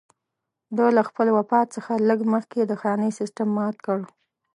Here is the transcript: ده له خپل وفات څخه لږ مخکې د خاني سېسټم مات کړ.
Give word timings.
ده 0.77 0.85
له 0.95 1.01
خپل 1.09 1.27
وفات 1.37 1.67
څخه 1.75 1.93
لږ 2.09 2.19
مخکې 2.33 2.59
د 2.65 2.73
خاني 2.81 3.09
سېسټم 3.19 3.47
مات 3.57 3.75
کړ. 3.85 3.99